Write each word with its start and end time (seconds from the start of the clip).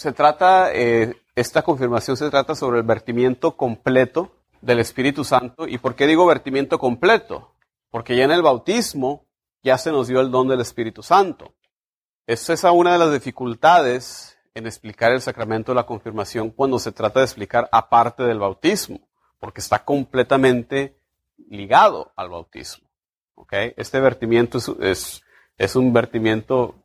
se 0.00 0.12
trata, 0.12 0.72
eh, 0.72 1.14
esta 1.34 1.60
confirmación 1.60 2.16
se 2.16 2.30
trata 2.30 2.54
sobre 2.54 2.78
el 2.78 2.84
vertimiento 2.84 3.54
completo 3.54 4.32
del 4.62 4.78
Espíritu 4.78 5.24
Santo. 5.24 5.68
¿Y 5.68 5.76
por 5.76 5.94
qué 5.94 6.06
digo 6.06 6.24
vertimiento 6.24 6.78
completo? 6.78 7.52
Porque 7.90 8.16
ya 8.16 8.24
en 8.24 8.30
el 8.30 8.40
bautismo 8.40 9.26
ya 9.62 9.76
se 9.76 9.92
nos 9.92 10.08
dio 10.08 10.22
el 10.22 10.30
don 10.30 10.48
del 10.48 10.62
Espíritu 10.62 11.02
Santo. 11.02 11.52
Esa 12.26 12.54
es 12.54 12.64
una 12.64 12.94
de 12.94 12.98
las 12.98 13.12
dificultades 13.12 14.38
en 14.54 14.66
explicar 14.66 15.12
el 15.12 15.20
sacramento 15.20 15.72
de 15.72 15.76
la 15.76 15.84
confirmación 15.84 16.48
cuando 16.48 16.78
se 16.78 16.92
trata 16.92 17.20
de 17.20 17.26
explicar 17.26 17.68
aparte 17.70 18.22
del 18.22 18.38
bautismo, 18.38 19.06
porque 19.38 19.60
está 19.60 19.84
completamente 19.84 20.96
ligado 21.50 22.10
al 22.16 22.30
bautismo. 22.30 22.88
Este 23.50 24.00
vertimiento 24.00 24.56
es, 24.80 25.22
es, 25.58 25.76
un 25.76 25.92
vertimiento, 25.92 26.79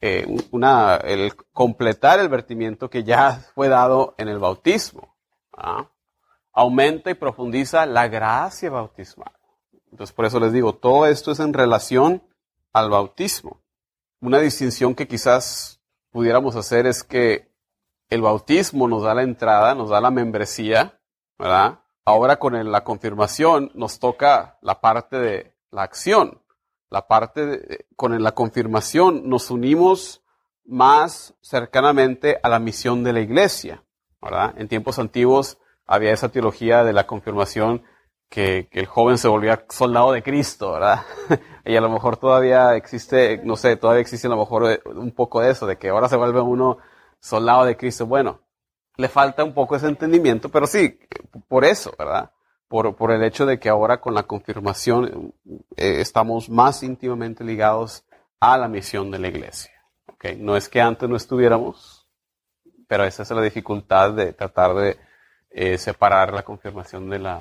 eh, 0.00 0.26
una, 0.50 0.96
el 0.96 1.34
completar 1.52 2.20
el 2.20 2.28
vertimiento 2.28 2.88
que 2.88 3.04
ya 3.04 3.32
fue 3.54 3.68
dado 3.68 4.14
en 4.18 4.28
el 4.28 4.38
bautismo. 4.38 5.16
¿ah? 5.56 5.90
Aumenta 6.52 7.10
y 7.10 7.14
profundiza 7.14 7.84
la 7.86 8.08
gracia 8.08 8.70
bautismal. 8.70 9.32
Entonces, 9.90 10.14
por 10.14 10.24
eso 10.24 10.40
les 10.40 10.52
digo, 10.52 10.74
todo 10.74 11.06
esto 11.06 11.32
es 11.32 11.40
en 11.40 11.52
relación 11.52 12.22
al 12.72 12.90
bautismo. 12.90 13.60
Una 14.20 14.38
distinción 14.38 14.94
que 14.94 15.08
quizás 15.08 15.80
pudiéramos 16.10 16.56
hacer 16.56 16.86
es 16.86 17.02
que 17.02 17.50
el 18.08 18.22
bautismo 18.22 18.88
nos 18.88 19.02
da 19.02 19.14
la 19.14 19.22
entrada, 19.22 19.74
nos 19.74 19.90
da 19.90 20.00
la 20.00 20.10
membresía, 20.10 20.98
¿verdad? 21.38 21.80
Ahora 22.04 22.38
con 22.38 22.70
la 22.70 22.84
confirmación 22.84 23.70
nos 23.74 23.98
toca 23.98 24.58
la 24.62 24.80
parte 24.80 25.18
de 25.18 25.54
la 25.70 25.82
acción. 25.82 26.39
La 26.90 27.06
parte 27.06 27.46
de, 27.46 27.86
con 27.96 28.20
la 28.22 28.32
confirmación 28.32 29.28
nos 29.28 29.50
unimos 29.50 30.22
más 30.64 31.34
cercanamente 31.40 32.38
a 32.42 32.48
la 32.48 32.58
misión 32.58 33.04
de 33.04 33.12
la 33.12 33.20
iglesia, 33.20 33.84
¿verdad? 34.20 34.54
En 34.56 34.68
tiempos 34.68 34.98
antiguos 34.98 35.58
había 35.86 36.12
esa 36.12 36.28
teología 36.28 36.84
de 36.84 36.92
la 36.92 37.06
confirmación 37.06 37.82
que, 38.28 38.68
el 38.70 38.86
joven 38.86 39.18
se 39.18 39.28
volvía 39.28 39.66
soldado 39.68 40.12
de 40.12 40.22
Cristo, 40.22 40.72
¿verdad? 40.72 41.02
y 41.64 41.76
a 41.76 41.80
lo 41.80 41.90
mejor 41.90 42.16
todavía 42.16 42.76
existe, 42.76 43.40
no 43.44 43.56
sé, 43.56 43.76
todavía 43.76 44.00
existe 44.00 44.28
a 44.28 44.30
lo 44.30 44.36
mejor 44.36 44.70
eh, 44.70 44.80
un 44.86 45.12
poco 45.12 45.40
de 45.40 45.50
eso, 45.50 45.66
de 45.66 45.76
que 45.76 45.88
ahora 45.88 46.08
se 46.08 46.16
vuelve 46.16 46.40
uno 46.40 46.78
soldado 47.18 47.64
de 47.64 47.76
Cristo. 47.76 48.06
Bueno, 48.06 48.40
le 48.96 49.08
falta 49.08 49.42
un 49.42 49.52
poco 49.52 49.76
ese 49.76 49.88
entendimiento, 49.88 50.48
pero 50.48 50.66
sí, 50.66 50.98
por 51.48 51.64
eso, 51.64 51.92
¿verdad? 51.98 52.30
Por, 52.70 53.10
el 53.10 53.24
hecho 53.24 53.46
de 53.46 53.58
que 53.58 53.68
ahora 53.68 54.00
con 54.00 54.14
la 54.14 54.22
confirmación 54.22 55.34
eh, 55.76 55.96
estamos 56.00 56.48
más 56.48 56.84
íntimamente 56.84 57.42
ligados 57.42 58.04
a 58.38 58.56
la 58.56 58.68
misión 58.68 59.10
de 59.10 59.18
la 59.18 59.26
iglesia. 59.26 59.72
¿okay? 60.06 60.36
No 60.36 60.56
es 60.56 60.68
que 60.68 60.80
antes 60.80 61.08
no 61.08 61.16
estuviéramos, 61.16 62.06
pero 62.86 63.02
esa 63.02 63.24
es 63.24 63.30
la 63.32 63.42
dificultad 63.42 64.12
de 64.12 64.34
tratar 64.34 64.76
de 64.76 64.98
eh, 65.50 65.78
separar 65.78 66.32
la 66.32 66.44
confirmación 66.44 67.12
eh, 67.12 67.38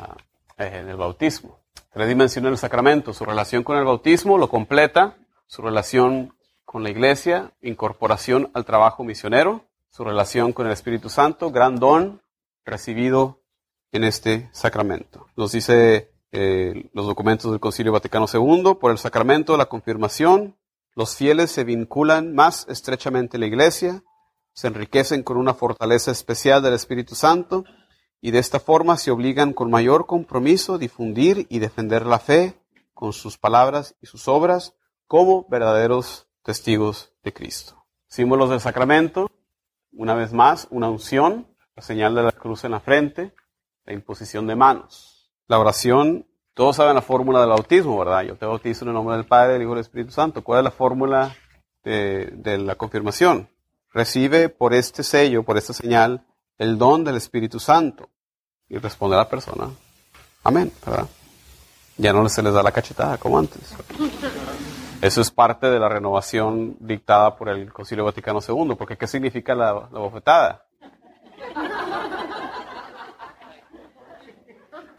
el 0.58 0.96
bautismo. 0.96 1.60
Tres 1.94 2.08
dimensiones 2.08 2.50
del 2.50 2.58
sacramento, 2.58 3.14
su 3.14 3.24
relación 3.24 3.64
con 3.64 3.78
el 3.78 3.86
bautismo 3.86 4.40
lo 4.40 4.50
completa, 4.50 5.16
su 5.46 5.62
relación 5.62 6.36
con 6.66 6.82
la 6.82 6.90
iglesia, 6.90 7.52
incorporación 7.62 8.50
al 8.56 8.66
trabajo 8.66 9.04
misionero, 9.04 9.66
su 9.92 10.04
relación 10.04 10.54
con 10.54 10.66
el 10.66 10.74
Espíritu 10.74 11.08
Santo, 11.08 11.52
gran 11.52 11.76
don 11.76 12.24
recibido 12.66 13.39
en 13.92 14.04
este 14.04 14.50
sacramento. 14.54 15.28
Nos 15.36 15.52
dice 15.52 16.12
eh, 16.32 16.90
los 16.94 17.08
documentos 17.08 17.52
del 17.52 17.60
Concilio 17.60 17.92
Vaticano 17.92 18.26
II, 18.32 18.76
por 18.80 18.92
el 18.92 18.98
sacramento 18.98 19.54
de 19.54 19.58
la 19.58 19.66
confirmación, 19.66 20.58
los 20.96 21.16
fieles 21.16 21.52
se 21.52 21.64
vinculan 21.64 22.34
más 22.36 22.68
estrechamente 22.70 23.38
a 23.38 23.40
la 23.40 23.48
iglesia, 23.48 24.04
se 24.54 24.68
enriquecen 24.68 25.24
con 25.24 25.38
una 25.38 25.54
fortaleza 25.54 26.12
especial 26.12 26.62
del 26.62 26.74
Espíritu 26.74 27.16
Santo, 27.16 27.64
y 28.22 28.32
de 28.32 28.40
esta 28.40 28.60
forma 28.60 28.98
se 28.98 29.12
obligan 29.12 29.54
con 29.54 29.72
mayor 29.72 30.06
compromiso 30.06 30.74
a 30.74 30.78
difundir 30.78 31.48
y 31.50 31.60
defender 31.60 32.06
la 32.06 32.20
fe 32.20 32.60
con 32.94 33.14
sus 33.14 33.38
palabras 33.38 33.96
y 34.02 34.08
sus 34.08 34.28
obras 34.28 34.76
como 35.08 35.48
verdaderos 35.50 36.28
testigos 36.44 37.14
de 37.24 37.34
Cristo. 37.34 37.86
Símbolos 38.08 38.50
del 38.50 38.60
sacramento, 38.60 39.32
una 39.94 40.16
vez 40.16 40.34
más, 40.34 40.68
una 40.70 40.90
unción, 40.90 41.48
la 41.76 41.82
señal 41.82 42.14
de 42.14 42.24
la 42.24 42.32
cruz 42.32 42.66
en 42.66 42.72
la 42.72 42.82
frente, 42.82 43.34
la 43.86 43.94
imposición 43.94 44.48
de 44.48 44.56
manos. 44.56 45.32
La 45.48 45.60
oración, 45.60 46.28
todos 46.54 46.76
saben 46.76 46.96
la 46.96 47.02
fórmula 47.02 47.40
del 47.42 47.50
bautismo, 47.50 47.98
¿verdad? 47.98 48.24
Yo 48.24 48.36
te 48.36 48.46
bautizo 48.46 48.86
en 48.86 48.90
el 48.90 48.94
nombre 48.94 49.16
del 49.16 49.26
Padre, 49.26 49.54
del 49.54 49.62
Hijo 49.64 49.72
y 49.72 49.76
del 49.76 49.82
Espíritu 49.82 50.12
Santo. 50.12 50.44
¿Cuál 50.44 50.60
es 50.60 50.64
la 50.66 50.72
fórmula 50.72 51.36
de, 51.84 52.58
la 52.60 52.76
confirmación? 52.76 53.50
Recibe 53.92 54.50
por 54.50 54.74
este 54.74 55.04
sello, 55.04 55.44
por 55.44 55.58
esta 55.58 55.74
señal, 55.74 56.26
el 56.58 56.78
don 56.78 57.04
del 57.04 57.16
Espíritu 57.16 57.60
Santo. 57.60 58.10
Y 58.68 58.78
responde 58.78 59.18
la 59.18 59.28
persona, 59.28 59.70
amén, 60.44 60.72
¿verdad? 60.86 61.08
Ya 61.98 62.14
no 62.14 62.30
se 62.30 62.44
les 62.44 62.54
da 62.54 62.62
la 62.62 62.72
cachetada 62.72 63.18
como 63.18 63.40
antes. 63.40 63.76
Eso 65.02 65.22
es 65.22 65.32
parte 65.32 65.70
de 65.70 65.80
la 65.80 65.88
renovación 65.88 66.76
dictada 66.80 67.36
por 67.38 67.48
el 67.48 67.72
Concilio 67.72 68.04
Vaticano 68.04 68.40
II, 68.46 68.76
porque 68.78 68.98
¿qué 68.98 69.08
significa 69.08 69.56
la, 69.56 69.72
bofetada? 69.72 70.66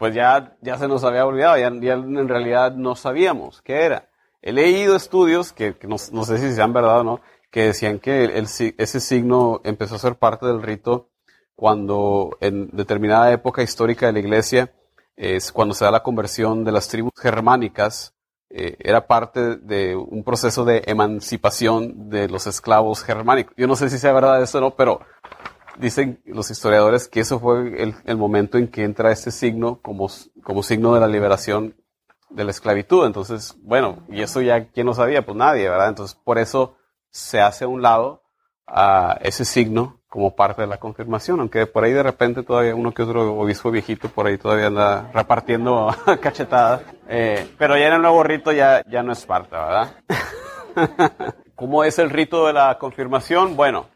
Pues 0.01 0.15
ya, 0.15 0.57
ya 0.61 0.79
se 0.79 0.87
nos 0.87 1.03
había 1.03 1.27
olvidado, 1.27 1.59
ya, 1.59 1.67
en 1.67 2.27
realidad 2.27 2.73
no 2.73 2.95
sabíamos 2.95 3.61
qué 3.61 3.85
era. 3.85 4.09
He 4.41 4.51
leído 4.51 4.95
estudios, 4.95 5.53
que, 5.53 5.75
no, 5.83 5.99
sé 5.99 6.39
si 6.39 6.55
sean 6.55 6.73
verdad 6.73 7.01
o 7.01 7.03
no, 7.03 7.21
que 7.51 7.65
decían 7.65 7.99
que 7.99 8.33
ese 8.33 8.99
signo 8.99 9.61
empezó 9.63 9.93
a 9.93 9.99
ser 9.99 10.15
parte 10.15 10.47
del 10.47 10.63
rito 10.63 11.11
cuando 11.53 12.35
en 12.41 12.71
determinada 12.75 13.31
época 13.31 13.61
histórica 13.61 14.07
de 14.07 14.13
la 14.13 14.19
iglesia, 14.21 14.73
es 15.15 15.51
cuando 15.51 15.75
se 15.75 15.85
da 15.85 15.91
la 15.91 16.01
conversión 16.01 16.63
de 16.63 16.71
las 16.71 16.87
tribus 16.87 17.13
germánicas, 17.21 18.15
eh, 18.49 18.77
era 18.79 19.05
parte 19.05 19.57
de 19.57 19.95
un 19.95 20.23
proceso 20.23 20.65
de 20.65 20.81
emancipación 20.87 22.09
de 22.09 22.27
los 22.27 22.47
esclavos 22.47 23.03
germánicos. 23.03 23.53
Yo 23.55 23.67
no 23.67 23.75
sé 23.75 23.87
si 23.91 23.99
sea 23.99 24.13
verdad 24.13 24.41
eso 24.41 24.57
o 24.57 24.61
no, 24.61 24.71
pero 24.71 25.01
dicen 25.77 26.21
los 26.25 26.51
historiadores 26.51 27.07
que 27.07 27.21
eso 27.21 27.39
fue 27.39 27.93
el, 28.05 28.17
momento 28.17 28.57
en 28.57 28.67
que 28.67 28.83
entra 28.83 29.11
este 29.11 29.31
signo 29.31 29.79
como, 29.81 30.09
como 30.43 30.63
signo 30.63 30.93
de 30.93 30.99
la 30.99 31.07
liberación 31.07 31.75
de 32.29 32.43
la 32.43 32.51
esclavitud. 32.51 33.05
Entonces, 33.05 33.55
bueno, 33.61 34.03
y 34.09 34.21
eso 34.21 34.41
ya, 34.41 34.67
¿quién 34.69 34.87
lo 34.87 34.93
sabía? 34.93 35.25
Pues 35.25 35.37
nadie, 35.37 35.69
¿verdad? 35.69 35.89
Entonces, 35.89 36.17
por 36.23 36.37
eso 36.37 36.75
se 37.09 37.41
hace 37.41 37.65
a 37.65 37.67
un 37.67 37.81
lado 37.81 38.23
a 38.65 39.17
ese 39.21 39.45
signo 39.45 40.01
como 40.07 40.35
parte 40.35 40.61
de 40.61 40.67
la 40.67 40.77
confirmación, 40.77 41.39
aunque 41.39 41.65
por 41.67 41.85
ahí 41.85 41.93
de 41.93 42.03
repente 42.03 42.43
todavía 42.43 42.75
uno 42.75 42.93
que 42.93 43.03
otro 43.03 43.33
obispo 43.33 43.71
viejito 43.71 44.09
por 44.09 44.27
ahí 44.27 44.37
todavía 44.37 44.67
anda 44.67 45.09
repartiendo 45.13 45.95
cachetadas, 46.21 46.81
eh, 47.07 47.49
pero 47.57 47.77
ya 47.77 47.87
en 47.87 47.93
el 47.93 48.01
nuevo 48.01 48.21
rito 48.21 48.51
ya, 48.51 48.83
ya 48.89 49.03
no 49.03 49.13
es 49.13 49.25
parte, 49.25 49.55
¿verdad? 49.55 49.95
¿Cómo 51.55 51.85
es 51.85 51.97
el 51.97 52.09
rito 52.09 52.45
de 52.47 52.51
la 52.51 52.77
confirmación? 52.77 53.55
Bueno, 53.55 53.87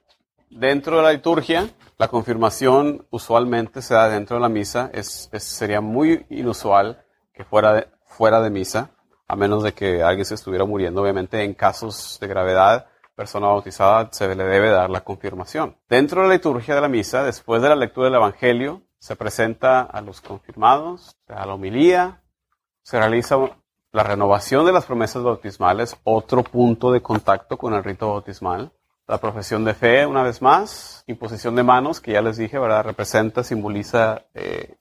dentro 0.49 0.97
de 0.97 1.03
la 1.03 1.11
liturgia, 1.11 1.69
la 1.97 2.07
confirmación 2.07 3.05
usualmente 3.09 3.81
se 3.81 3.93
da 3.93 4.09
dentro 4.09 4.37
de 4.37 4.41
la 4.41 4.49
misa, 4.49 4.89
es, 4.93 5.29
sería 5.37 5.81
muy 5.81 6.25
inusual 6.29 7.03
que 7.33 7.43
fuera 7.43 7.73
de, 7.73 7.87
fuera 8.05 8.41
de 8.41 8.49
misa, 8.49 8.91
a 9.27 9.35
menos 9.35 9.63
de 9.63 9.73
que 9.73 10.03
alguien 10.03 10.25
se 10.25 10.35
estuviera 10.35 10.65
muriendo, 10.65 11.01
obviamente 11.01 11.43
en 11.43 11.53
casos 11.53 12.17
de 12.21 12.27
gravedad 12.27 12.87
persona 13.15 13.47
bautizada 13.47 14.09
se 14.11 14.35
le 14.35 14.43
debe 14.43 14.69
dar 14.69 14.89
la 14.89 15.01
confirmación. 15.01 15.77
Dentro 15.89 16.21
de 16.21 16.27
la 16.27 16.33
liturgia 16.33 16.75
de 16.75 16.81
la 16.81 16.89
misa, 16.89 17.23
después 17.23 17.61
de 17.61 17.69
la 17.69 17.75
lectura 17.75 18.07
del 18.07 18.15
Evangelio, 18.15 18.83
se 18.99 19.15
presenta 19.15 19.81
a 19.81 20.01
los 20.01 20.21
confirmados, 20.21 21.15
a 21.27 21.45
la 21.45 21.53
homilía, 21.53 22.21
se 22.81 22.99
realiza 22.99 23.37
la 23.91 24.03
renovación 24.03 24.65
de 24.65 24.73
las 24.73 24.85
promesas 24.85 25.23
bautismales, 25.23 25.95
otro 26.03 26.43
punto 26.43 26.91
de 26.91 27.01
contacto 27.01 27.57
con 27.57 27.73
el 27.73 27.83
rito 27.83 28.09
bautismal. 28.09 28.71
La 29.07 29.19
profesión 29.19 29.63
de 29.63 29.73
fe, 29.73 30.05
una 30.05 30.23
vez 30.23 30.41
más, 30.41 31.03
imposición 31.07 31.55
de 31.55 31.63
manos, 31.63 32.01
que 32.01 32.13
ya 32.13 32.21
les 32.21 32.37
dije, 32.37 32.57
¿verdad? 32.57 32.85
Representa, 32.85 33.43
simboliza 33.43 34.25
eh, 34.33 34.75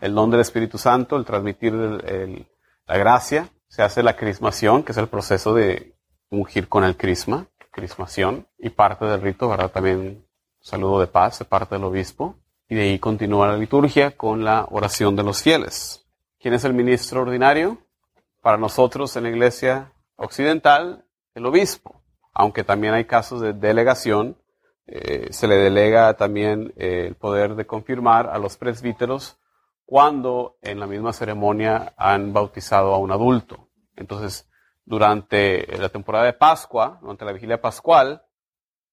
el 0.00 0.14
don 0.14 0.30
del 0.30 0.40
Espíritu 0.40 0.76
Santo, 0.76 1.16
el 1.16 1.24
transmitir 1.24 1.72
la 1.72 2.98
gracia. 2.98 3.48
Se 3.68 3.82
hace 3.82 4.02
la 4.02 4.16
crismación, 4.16 4.82
que 4.82 4.92
es 4.92 4.98
el 4.98 5.08
proceso 5.08 5.54
de 5.54 5.96
ungir 6.28 6.68
con 6.68 6.84
el 6.84 6.96
crisma 6.96 7.46
crismación 7.72 8.46
y 8.58 8.70
parte 8.70 9.06
del 9.06 9.20
rito, 9.20 9.48
¿verdad? 9.48 9.70
También 9.70 10.24
saludo 10.60 11.00
de 11.00 11.08
paz 11.08 11.40
de 11.40 11.44
parte 11.44 11.74
del 11.74 11.84
obispo. 11.84 12.36
Y 12.68 12.76
de 12.76 12.82
ahí 12.82 12.98
continúa 12.98 13.48
la 13.48 13.56
liturgia 13.56 14.16
con 14.16 14.44
la 14.44 14.66
oración 14.70 15.16
de 15.16 15.24
los 15.24 15.42
fieles. 15.42 16.06
¿Quién 16.38 16.54
es 16.54 16.64
el 16.64 16.72
ministro 16.72 17.22
ordinario? 17.22 17.78
Para 18.40 18.56
nosotros 18.56 19.14
en 19.16 19.24
la 19.24 19.30
iglesia 19.30 19.92
occidental, 20.16 21.04
el 21.34 21.46
obispo. 21.46 22.01
Aunque 22.32 22.64
también 22.64 22.94
hay 22.94 23.04
casos 23.04 23.40
de 23.40 23.52
delegación, 23.52 24.38
eh, 24.86 25.28
se 25.30 25.46
le 25.46 25.56
delega 25.56 26.14
también 26.14 26.72
eh, 26.76 27.06
el 27.08 27.14
poder 27.14 27.54
de 27.54 27.66
confirmar 27.66 28.28
a 28.28 28.38
los 28.38 28.56
presbíteros 28.56 29.38
cuando 29.84 30.56
en 30.62 30.80
la 30.80 30.86
misma 30.86 31.12
ceremonia 31.12 31.94
han 31.96 32.32
bautizado 32.32 32.94
a 32.94 32.98
un 32.98 33.12
adulto. 33.12 33.68
Entonces, 33.96 34.50
durante 34.84 35.66
la 35.78 35.88
temporada 35.90 36.24
de 36.24 36.32
Pascua, 36.32 36.98
durante 37.00 37.24
la 37.24 37.32
vigilia 37.32 37.60
pascual, 37.60 38.22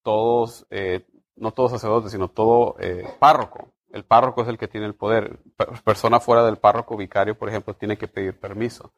todos, 0.03 0.67
eh, 0.69 1.07
no 1.35 1.51
todo 1.51 1.69
sacerdote, 1.69 2.09
sino 2.09 2.29
todo 2.29 2.75
párroco. 3.19 3.73
El 3.91 4.03
párroco 4.03 4.41
es 4.41 4.49
el 4.49 4.57
que 4.57 4.67
tiene 4.67 4.85
el 4.87 4.95
poder. 4.95 5.39
Persona 5.83 6.19
fuera 6.19 6.43
del 6.43 6.57
párroco, 6.57 6.97
vicario, 6.97 7.37
por 7.37 7.49
ejemplo, 7.49 7.75
tiene 7.75 7.97
que 7.97 8.07
pedir 8.07 8.39
permiso. 8.39 8.93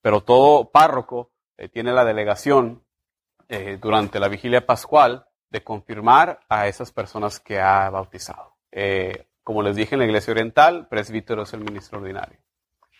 Pero 0.00 0.22
todo 0.22 0.70
párroco 0.70 1.30
tiene 1.72 1.92
la 1.92 2.04
delegación 2.04 2.82
eh, 3.52 3.78
durante 3.80 4.18
la 4.18 4.28
vigilia 4.28 4.64
pascual 4.64 5.26
de 5.50 5.62
confirmar 5.62 6.40
a 6.48 6.66
esas 6.66 6.90
personas 6.90 7.38
que 7.38 7.60
ha 7.60 7.90
bautizado. 7.90 8.56
como 9.44 9.62
les 9.62 9.76
dije 9.76 9.94
en 9.94 9.98
la 9.98 10.06
iglesia 10.06 10.30
oriental, 10.30 10.88
presbítero 10.88 11.42
es 11.42 11.52
el 11.52 11.60
ministro 11.60 11.98
ordinario. 11.98 12.38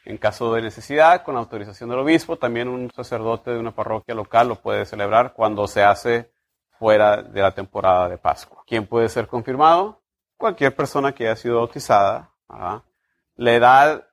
En 0.05 0.19
caso 0.19 0.53
de 0.53 0.61
necesidad, 0.61 1.23
con 1.23 1.37
autorización 1.37 1.89
del 1.89 2.01
obispo, 2.01 2.37
también 2.37 2.69
un 2.69 2.91
sacerdote 2.91 3.53
de 3.53 3.59
una 3.59 3.75
parroquia 3.75 4.15
local 4.15 4.49
lo 4.49 4.57
puede 4.57 4.85
celebrar 4.85 5.33
cuando 5.33 5.67
se 5.67 5.83
hace 5.83 6.33
fuera 6.79 7.23
de 7.23 7.41
la 7.41 7.55
temporada 7.55 8.09
de 8.11 8.19
Pascua. 8.19 8.63
¿Quién 8.67 8.87
puede 8.87 9.09
ser 9.09 9.29
confirmado? 9.29 10.03
Cualquier 10.37 10.77
persona 10.77 11.13
que 11.13 11.29
haya 11.29 11.37
sido 11.37 11.59
bautizada. 11.59 12.31
La 13.37 13.55
edad, 13.55 14.07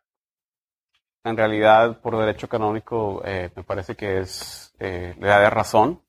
en 1.23 1.35
realidad, 1.35 1.99
por 1.99 2.17
derecho 2.17 2.47
canónico, 2.47 3.21
eh, 3.25 3.49
me 3.55 3.63
parece 3.63 3.95
que 3.95 4.19
es 4.19 4.73
eh, 4.79 5.15
la 5.19 5.27
edad 5.27 5.39
de 5.41 5.49
razón. 5.49 6.01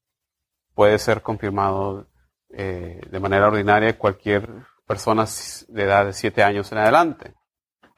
Puede 0.81 0.99
ser 0.99 1.21
confirmado 1.21 2.07
eh, 2.49 3.03
de 3.11 3.21
manera 3.21 3.49
ordinaria 3.49 3.99
cualquier 3.99 4.49
persona 4.87 5.27
de 5.69 5.83
edad 5.83 6.07
de 6.07 6.15
siete 6.15 6.43
años 6.43 6.73
en 6.73 6.79
adelante. 6.79 7.35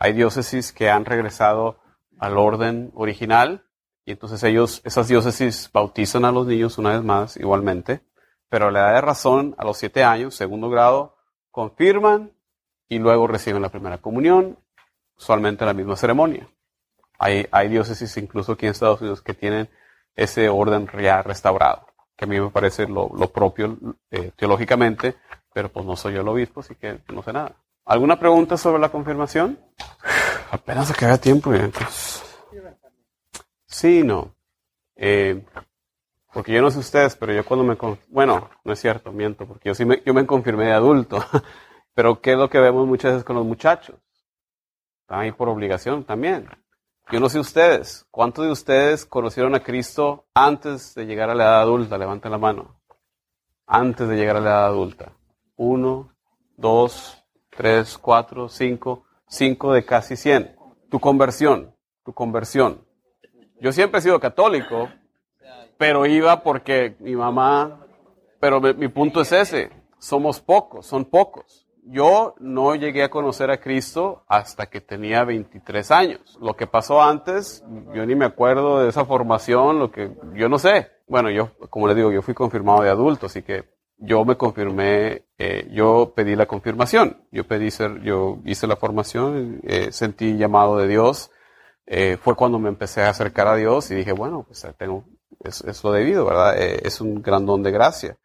Hay 0.00 0.14
diócesis 0.14 0.72
que 0.72 0.90
han 0.90 1.04
regresado 1.04 1.78
al 2.18 2.36
orden 2.36 2.90
original 2.96 3.64
y 4.04 4.10
entonces 4.10 4.42
ellos, 4.42 4.82
esas 4.82 5.06
diócesis 5.06 5.70
bautizan 5.72 6.24
a 6.24 6.32
los 6.32 6.48
niños 6.48 6.76
una 6.76 6.90
vez 6.90 7.04
más 7.04 7.36
igualmente, 7.36 8.00
pero 8.48 8.72
la 8.72 8.80
edad 8.80 8.94
de 8.94 9.00
razón 9.02 9.54
a 9.58 9.64
los 9.64 9.78
siete 9.78 10.02
años, 10.02 10.34
segundo 10.34 10.68
grado, 10.68 11.14
confirman 11.52 12.32
y 12.88 12.98
luego 12.98 13.28
reciben 13.28 13.62
la 13.62 13.68
primera 13.68 13.98
comunión, 13.98 14.58
usualmente 15.16 15.64
la 15.64 15.72
misma 15.72 15.94
ceremonia. 15.94 16.48
Hay, 17.16 17.46
hay 17.52 17.68
diócesis 17.68 18.16
incluso 18.16 18.54
aquí 18.54 18.66
en 18.66 18.72
Estados 18.72 19.00
Unidos 19.00 19.22
que 19.22 19.34
tienen 19.34 19.70
ese 20.16 20.48
orden 20.48 20.88
ya 21.00 21.22
restaurado, 21.22 21.86
que 22.16 22.24
a 22.24 22.28
mí 22.28 22.40
me 22.40 22.50
parece 22.50 22.86
lo, 22.86 23.08
propio 23.32 23.78
eh, 24.10 24.32
teológicamente, 24.36 25.16
pero 25.52 25.70
pues 25.70 25.84
no 25.86 25.96
soy 25.96 26.14
yo 26.14 26.20
el 26.20 26.28
obispo, 26.28 26.60
así 26.60 26.74
que 26.74 27.00
no 27.12 27.22
sé 27.22 27.32
nada. 27.32 27.56
¿Alguna 27.84 28.18
pregunta 28.18 28.56
sobre 28.56 28.80
la 28.80 28.90
confirmación? 28.90 29.58
Apenas 30.50 30.88
se 30.88 30.94
queda 30.94 31.18
tiempo. 31.18 31.50
Pues. 31.50 32.22
Sí, 33.66 34.02
no. 34.02 34.34
Eh, 34.94 35.42
porque 36.32 36.52
yo 36.52 36.62
no 36.62 36.70
sé 36.70 36.78
ustedes, 36.78 37.16
pero 37.16 37.32
yo 37.32 37.44
cuando 37.44 37.64
me... 37.64 37.76
Bueno, 38.08 38.50
no 38.64 38.72
es 38.72 38.80
cierto, 38.80 39.12
miento, 39.12 39.46
porque 39.46 39.70
yo 39.70 39.74
sí 39.74 39.84
me, 39.84 40.02
yo 40.04 40.14
me 40.14 40.26
confirmé 40.26 40.66
de 40.66 40.72
adulto. 40.72 41.24
pero 41.94 42.20
¿qué 42.20 42.32
es 42.32 42.38
lo 42.38 42.48
que 42.48 42.60
vemos 42.60 42.86
muchas 42.86 43.12
veces 43.12 43.24
con 43.24 43.36
los 43.36 43.44
muchachos? 43.44 43.96
Están 45.00 45.20
ahí 45.20 45.32
por 45.32 45.48
obligación 45.48 46.04
también. 46.04 46.48
Yo 47.10 47.20
no 47.20 47.28
sé 47.28 47.38
ustedes, 47.38 48.06
¿cuántos 48.10 48.46
de 48.46 48.52
ustedes 48.52 49.04
conocieron 49.04 49.54
a 49.54 49.62
Cristo 49.62 50.24
antes 50.34 50.94
de 50.94 51.04
llegar 51.04 51.28
a 51.30 51.34
la 51.34 51.44
edad 51.44 51.60
adulta? 51.60 51.98
Levanten 51.98 52.32
la 52.32 52.38
mano. 52.38 52.80
Antes 53.66 54.08
de 54.08 54.16
llegar 54.16 54.36
a 54.36 54.40
la 54.40 54.50
edad 54.50 54.66
adulta. 54.66 55.12
Uno, 55.56 56.14
dos, 56.56 57.22
tres, 57.50 57.98
cuatro, 57.98 58.48
cinco, 58.48 59.04
cinco 59.28 59.72
de 59.72 59.84
casi 59.84 60.16
cien. 60.16 60.56
Tu 60.90 60.98
conversión, 61.00 61.74
tu 62.04 62.12
conversión. 62.12 62.86
Yo 63.60 63.72
siempre 63.72 63.98
he 63.98 64.02
sido 64.02 64.18
católico, 64.18 64.88
pero 65.76 66.06
iba 66.06 66.42
porque 66.42 66.96
mi 67.00 67.14
mamá, 67.14 67.86
pero 68.40 68.60
mi, 68.60 68.88
punto 68.88 69.20
es 69.20 69.32
ese, 69.32 69.70
somos 69.98 70.40
pocos, 70.40 70.86
son 70.86 71.04
pocos. 71.04 71.61
Yo 71.84 72.34
no 72.38 72.76
llegué 72.76 73.02
a 73.02 73.10
conocer 73.10 73.50
a 73.50 73.60
Cristo 73.60 74.24
hasta 74.28 74.66
que 74.66 74.80
tenía 74.80 75.24
23 75.24 75.90
años. 75.90 76.38
Lo 76.40 76.54
que 76.54 76.68
pasó 76.68 77.02
antes, 77.02 77.64
yo 77.92 78.06
ni 78.06 78.14
me 78.14 78.24
acuerdo 78.24 78.80
de 78.80 78.88
esa 78.88 79.04
formación, 79.04 79.80
lo 79.80 79.90
que 79.90 80.12
yo 80.34 80.48
no 80.48 80.58
sé. 80.58 80.90
Bueno, 81.08 81.28
yo, 81.30 81.50
como 81.70 81.88
les 81.88 81.96
digo, 81.96 82.12
yo 82.12 82.22
fui 82.22 82.34
confirmado 82.34 82.82
de 82.82 82.90
adulto, 82.90 83.26
así 83.26 83.42
que 83.42 83.64
yo 84.04 84.24
me 84.24 84.36
confirmé, 84.36 85.26
eh, 85.38 85.68
yo 85.72 86.12
pedí 86.14 86.34
la 86.34 86.46
confirmación, 86.46 87.24
yo 87.30 87.46
pedí 87.46 87.70
ser, 87.70 88.00
yo 88.02 88.38
hice 88.44 88.66
la 88.66 88.76
formación, 88.76 89.60
eh, 89.64 89.92
sentí 89.92 90.36
llamado 90.36 90.76
de 90.76 90.88
Dios, 90.88 91.30
eh, 91.86 92.16
fue 92.20 92.34
cuando 92.34 92.58
me 92.58 92.68
empecé 92.68 93.02
a 93.02 93.10
acercar 93.10 93.46
a 93.46 93.56
Dios 93.56 93.90
y 93.90 93.94
dije, 93.94 94.12
bueno, 94.12 94.44
pues 94.46 94.66
tengo, 94.76 95.04
es, 95.44 95.84
lo 95.84 95.92
debido, 95.92 96.24
¿verdad? 96.24 96.56
es 96.58 97.00
un 97.00 97.22
gran 97.22 97.46
don 97.46 97.62
de 97.62 97.70
gracia. 97.70 98.18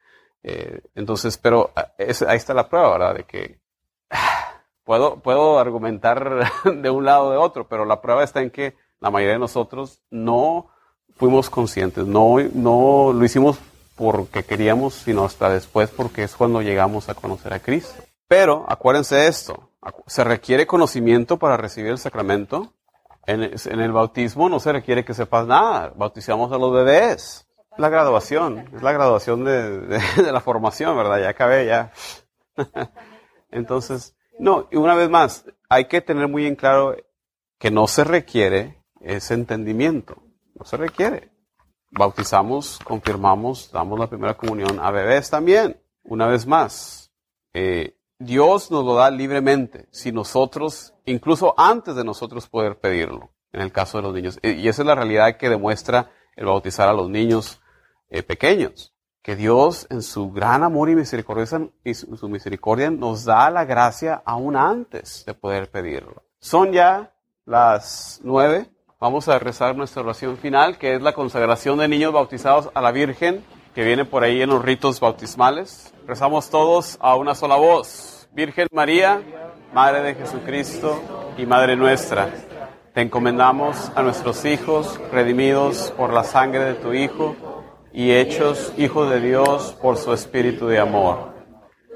Entonces, 0.96 1.38
pero 1.38 1.72
ahí 1.76 2.38
está 2.38 2.54
la 2.54 2.70
prueba, 2.70 2.92
¿verdad? 2.92 3.16
De 3.16 3.24
que 3.24 3.60
puedo, 4.84 5.20
puedo 5.20 5.60
argumentar 5.60 6.52
de 6.64 6.90
un 6.90 7.06
lado 7.06 7.28
o 7.28 7.32
de 7.32 7.38
otro, 7.38 7.68
pero 7.68 7.86
la 7.86 8.02
prueba 8.02 8.24
está 8.24 8.42
en 8.42 8.52
que 8.52 8.76
la 9.00 9.12
mayoría 9.12 9.34
de 9.34 9.40
nosotros 9.40 10.02
no 10.10 10.68
fuimos 11.16 11.50
conscientes, 11.50 12.06
no, 12.06 12.38
no 12.54 13.12
lo 13.14 13.26
hicimos 13.26 13.60
porque 13.96 14.44
queríamos, 14.44 14.94
sino 14.94 15.26
hasta 15.26 15.50
después 15.50 15.90
porque 15.90 16.24
es 16.24 16.36
cuando 16.36 16.62
llegamos 16.62 17.10
a 17.10 17.16
conocer 17.16 17.54
a 17.54 17.60
Cristo. 17.60 18.04
Pero 18.28 18.66
acuérdense 18.68 19.28
esto, 19.28 19.72
se 20.06 20.24
requiere 20.24 20.68
conocimiento 20.68 21.38
para 21.38 21.58
recibir 21.58 21.92
el 21.92 21.98
sacramento. 21.98 22.74
En, 23.26 23.42
el 23.42 23.92
bautismo 23.92 24.48
no 24.48 24.60
se 24.60 24.72
requiere 24.72 25.04
que 25.04 25.14
sepas 25.14 25.48
nada, 25.48 25.92
bautizamos 25.96 26.52
a 26.52 26.58
los 26.58 26.72
bebés. 26.74 27.47
La 27.78 27.90
graduación, 27.90 28.70
es 28.76 28.82
la 28.82 28.92
graduación 28.92 29.44
de, 29.44 29.80
de 29.82 30.32
la 30.32 30.42
formación, 30.42 30.96
¿verdad? 30.98 31.20
Ya 31.20 31.30
acabé, 31.30 31.66
ya. 31.66 31.92
Entonces, 33.52 34.16
no, 34.40 34.68
y 34.72 34.78
una 34.78 34.96
vez 34.96 35.10
más, 35.10 35.46
hay 35.70 35.86
que 35.86 36.02
tener 36.02 36.28
muy 36.28 36.46
en 36.46 36.56
claro 36.56 36.96
que 37.60 37.72
no 37.72 37.88
se 37.88 38.04
requiere 38.04 38.84
ese 39.02 39.34
entendimiento, 39.34 40.18
no 40.56 40.66
se 40.66 40.78
requiere 40.78 41.38
bautizamos, 41.92 42.80
confirmamos, 42.84 43.72
damos 43.72 44.00
la 44.00 44.08
primera 44.08 44.36
comunión 44.36 44.80
a 44.80 44.92
bebés 44.92 45.30
también. 45.30 45.82
Una 46.04 46.28
vez 46.28 46.46
más, 46.46 47.12
eh, 47.54 47.98
Dios 48.20 48.72
nos 48.72 48.86
lo 48.86 48.96
da 48.96 49.12
libremente, 49.12 49.88
si 49.92 50.12
nosotros, 50.12 50.94
incluso 51.06 51.54
antes 51.58 51.96
de 51.96 52.04
nosotros 52.04 52.48
poder 52.48 52.80
pedirlo, 52.80 53.32
en 53.52 53.62
el 53.62 53.72
caso 53.72 53.98
de 53.98 54.04
los 54.04 54.14
niños. 54.14 54.40
Y 54.42 54.68
esa 54.68 54.82
es 54.82 54.86
la 54.86 54.96
realidad 54.96 55.38
que 55.38 55.50
demuestra 55.50 56.12
el 56.36 56.46
bautizar 56.46 56.88
a 56.88 56.94
los 56.94 57.10
niños 57.10 57.62
eh, 58.10 58.24
pequeños, 58.24 58.94
que 59.22 59.36
Dios 59.36 59.88
en 59.90 60.02
su 60.02 60.32
gran 60.32 60.64
amor 60.64 60.90
y 60.90 60.96
misericordia, 60.96 61.46
y 61.84 61.94
su 61.94 62.30
misericordia 62.30 62.90
nos 62.90 63.26
da 63.26 63.50
la 63.50 63.66
gracia 63.66 64.22
aún 64.26 64.56
antes 64.56 65.26
de 65.26 65.34
poder 65.34 65.70
pedirlo. 65.70 66.24
Son 66.40 66.72
ya 66.72 67.14
las 67.46 68.22
nueve. 68.24 68.70
Vamos 69.00 69.28
a 69.28 69.38
rezar 69.38 69.76
nuestra 69.76 70.02
oración 70.02 70.38
final, 70.38 70.78
que 70.78 70.96
es 70.96 71.02
la 71.02 71.14
consagración 71.14 71.78
de 71.80 71.88
niños 71.88 72.14
bautizados 72.14 72.70
a 72.74 72.82
la 72.82 72.92
Virgen, 72.92 73.44
que 73.76 73.84
viene 73.84 74.06
por 74.06 74.24
ahí 74.24 74.42
en 74.42 74.50
los 74.50 74.64
ritos 74.64 75.00
bautismales. 75.00 75.94
Rezamos 76.08 76.50
todos 76.50 76.98
a 77.00 77.16
una 77.16 77.36
sola 77.36 77.58
voz. 77.58 78.28
Virgen 78.32 78.68
María, 78.72 79.22
Madre 79.74 80.02
de 80.02 80.16
Jesucristo 80.16 81.02
y 81.38 81.46
Madre 81.46 81.76
nuestra, 81.76 82.30
te 82.94 83.02
encomendamos 83.02 83.92
a 83.94 84.02
nuestros 84.02 84.46
hijos, 84.46 85.00
redimidos 85.12 85.94
por 85.98 86.14
la 86.14 86.24
sangre 86.24 86.64
de 86.64 86.74
tu 86.76 86.94
Hijo 86.94 87.36
y 87.94 88.12
hechos 88.12 88.74
hijos 88.78 89.10
de 89.10 89.20
Dios 89.20 89.76
por 89.82 89.98
su 89.98 90.14
Espíritu 90.14 90.68
de 90.68 90.80
amor. 90.80 91.34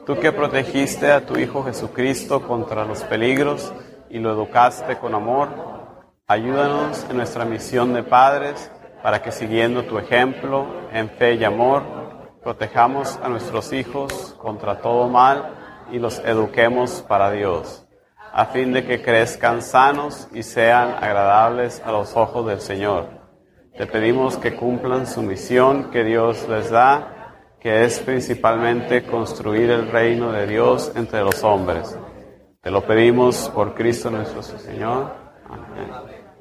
Tú 0.05 0.19
que 0.19 0.31
protegiste 0.31 1.11
a 1.11 1.25
tu 1.25 1.37
Hijo 1.37 1.63
Jesucristo 1.63 2.47
contra 2.47 2.85
los 2.85 3.03
peligros 3.03 3.71
y 4.09 4.19
lo 4.19 4.31
educaste 4.31 4.97
con 4.97 5.13
amor, 5.13 5.71
Ayúdanos 6.31 7.05
en 7.09 7.17
nuestra 7.17 7.43
misión 7.43 7.93
de 7.93 8.03
padres 8.03 8.71
para 9.03 9.21
que 9.21 9.33
siguiendo 9.33 9.83
tu 9.83 9.99
ejemplo 9.99 10.65
en 10.93 11.09
fe 11.09 11.33
y 11.33 11.43
amor, 11.43 11.83
protejamos 12.41 13.19
a 13.21 13.27
nuestros 13.27 13.73
hijos 13.73 14.33
contra 14.37 14.79
todo 14.79 15.09
mal 15.09 15.53
y 15.91 15.99
los 15.99 16.19
eduquemos 16.19 17.03
para 17.05 17.31
Dios, 17.31 17.85
a 18.31 18.45
fin 18.45 18.71
de 18.71 18.85
que 18.85 19.01
crezcan 19.01 19.61
sanos 19.61 20.29
y 20.31 20.43
sean 20.43 20.91
agradables 21.03 21.81
a 21.83 21.91
los 21.91 22.15
ojos 22.15 22.47
del 22.47 22.61
Señor. 22.61 23.09
Te 23.81 23.87
pedimos 23.87 24.37
que 24.37 24.55
cumplan 24.55 25.07
su 25.07 25.23
misión 25.23 25.89
que 25.89 26.03
Dios 26.03 26.47
les 26.47 26.69
da, 26.69 27.33
que 27.59 27.83
es 27.83 27.97
principalmente 27.97 29.01
construir 29.01 29.71
el 29.71 29.89
reino 29.89 30.31
de 30.31 30.45
Dios 30.45 30.91
entre 30.93 31.23
los 31.23 31.43
hombres. 31.43 31.97
Te 32.61 32.69
lo 32.69 32.85
pedimos 32.85 33.49
por 33.49 33.73
Cristo 33.73 34.11
nuestro 34.11 34.43
Señor. 34.43 35.11
Amén. 35.49 35.89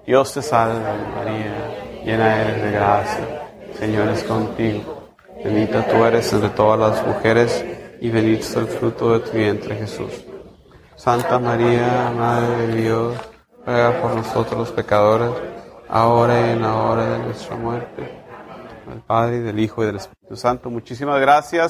Dios 0.05 0.35
te 0.35 0.43
salve 0.43 0.81
María, 1.17 2.03
llena 2.05 2.43
eres 2.43 2.63
de 2.63 2.73
gracia, 2.73 3.49
Señor 3.73 4.09
es 4.09 4.23
contigo. 4.25 5.15
Bendita 5.43 5.87
tú 5.87 6.05
eres 6.05 6.31
entre 6.35 6.51
todas 6.51 6.79
las 6.79 7.07
mujeres 7.07 7.65
y 8.03 8.11
bendito 8.11 8.43
es 8.43 8.57
el 8.57 8.67
fruto 8.67 9.15
de 9.15 9.21
tu 9.21 9.31
vientre 9.31 9.77
Jesús. 9.77 10.27
Santa 10.95 11.39
María, 11.39 12.13
Madre 12.15 12.67
de 12.67 12.83
Dios, 12.83 13.17
ruega 13.65 13.99
por 14.03 14.15
nosotros 14.15 14.59
los 14.59 14.73
pecadores, 14.73 15.31
ahora 15.91 16.41
y 16.41 16.51
en 16.53 16.63
la 16.63 16.75
hora 16.75 17.05
de 17.11 17.19
nuestra 17.19 17.57
muerte. 17.57 18.21
Del 18.89 19.01
Padre, 19.01 19.41
del 19.41 19.59
Hijo 19.59 19.83
y 19.83 19.87
del 19.87 19.97
Espíritu 19.97 20.37
Santo. 20.37 20.71
Muchísimas 20.71 21.21
gracias. 21.21 21.69